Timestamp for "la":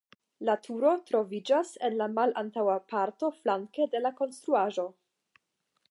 0.49-0.53, 1.99-2.07, 4.07-4.15